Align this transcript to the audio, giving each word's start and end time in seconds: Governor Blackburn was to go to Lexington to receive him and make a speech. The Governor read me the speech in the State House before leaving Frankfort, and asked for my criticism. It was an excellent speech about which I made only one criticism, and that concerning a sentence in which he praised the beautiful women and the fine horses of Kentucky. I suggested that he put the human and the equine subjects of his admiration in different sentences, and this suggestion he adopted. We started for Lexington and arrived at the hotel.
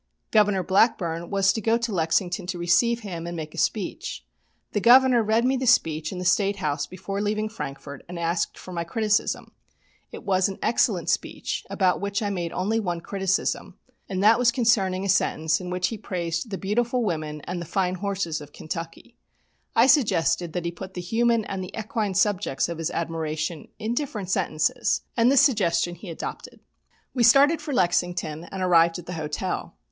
Governor 0.31 0.63
Blackburn 0.63 1.29
was 1.29 1.53
to 1.53 1.61
go 1.61 1.77
to 1.77 1.91
Lexington 1.93 2.47
to 2.47 2.57
receive 2.57 3.01
him 3.01 3.27
and 3.27 3.37
make 3.37 3.53
a 3.53 3.59
speech. 3.59 4.25
The 4.71 4.81
Governor 4.81 5.21
read 5.21 5.45
me 5.45 5.57
the 5.57 5.67
speech 5.67 6.11
in 6.11 6.17
the 6.17 6.25
State 6.25 6.55
House 6.55 6.87
before 6.87 7.21
leaving 7.21 7.47
Frankfort, 7.49 8.03
and 8.09 8.17
asked 8.17 8.57
for 8.57 8.71
my 8.71 8.83
criticism. 8.83 9.51
It 10.11 10.23
was 10.23 10.49
an 10.49 10.57
excellent 10.59 11.11
speech 11.11 11.63
about 11.69 12.01
which 12.01 12.23
I 12.23 12.31
made 12.31 12.51
only 12.51 12.79
one 12.79 12.99
criticism, 12.99 13.77
and 14.09 14.23
that 14.23 14.39
concerning 14.51 15.05
a 15.05 15.07
sentence 15.07 15.61
in 15.61 15.69
which 15.69 15.89
he 15.89 15.99
praised 15.99 16.49
the 16.49 16.57
beautiful 16.57 17.03
women 17.03 17.41
and 17.41 17.61
the 17.61 17.65
fine 17.65 17.93
horses 17.93 18.41
of 18.41 18.53
Kentucky. 18.53 19.17
I 19.75 19.85
suggested 19.85 20.53
that 20.53 20.65
he 20.65 20.71
put 20.71 20.95
the 20.95 21.01
human 21.01 21.45
and 21.45 21.63
the 21.63 21.77
equine 21.77 22.15
subjects 22.15 22.67
of 22.67 22.79
his 22.79 22.89
admiration 22.89 23.67
in 23.77 23.93
different 23.93 24.31
sentences, 24.31 25.01
and 25.15 25.31
this 25.31 25.41
suggestion 25.41 25.93
he 25.93 26.09
adopted. 26.09 26.59
We 27.13 27.21
started 27.21 27.61
for 27.61 27.71
Lexington 27.71 28.45
and 28.45 28.63
arrived 28.63 28.97
at 28.97 29.05
the 29.05 29.13
hotel. 29.13 29.75